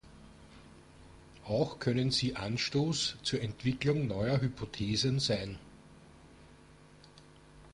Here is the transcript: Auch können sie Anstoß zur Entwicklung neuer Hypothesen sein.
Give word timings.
Auch 1.45 1.77
können 1.77 2.09
sie 2.09 2.35
Anstoß 2.35 3.17
zur 3.21 3.39
Entwicklung 3.39 4.07
neuer 4.07 4.41
Hypothesen 4.41 5.19
sein. 5.19 5.59